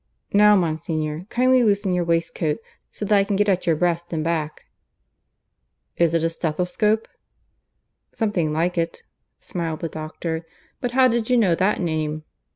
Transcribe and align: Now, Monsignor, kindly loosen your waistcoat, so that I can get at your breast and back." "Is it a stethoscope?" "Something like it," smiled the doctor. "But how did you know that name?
Now, 0.33 0.55
Monsignor, 0.55 1.27
kindly 1.29 1.63
loosen 1.63 1.93
your 1.93 2.03
waistcoat, 2.03 2.57
so 2.89 3.05
that 3.05 3.15
I 3.15 3.23
can 3.23 3.35
get 3.35 3.47
at 3.47 3.67
your 3.67 3.75
breast 3.75 4.11
and 4.11 4.23
back." 4.23 4.65
"Is 5.95 6.15
it 6.15 6.23
a 6.23 6.29
stethoscope?" 6.31 7.07
"Something 8.11 8.51
like 8.51 8.79
it," 8.79 9.03
smiled 9.39 9.81
the 9.81 9.89
doctor. 9.89 10.43
"But 10.79 10.93
how 10.93 11.07
did 11.07 11.29
you 11.29 11.37
know 11.37 11.53
that 11.53 11.79
name? 11.79 12.23